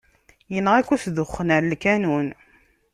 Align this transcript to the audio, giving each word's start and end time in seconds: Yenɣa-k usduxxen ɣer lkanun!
Yenɣa-k 0.53 0.89
usduxxen 0.95 1.49
ɣer 1.55 1.63
lkanun! 1.65 2.27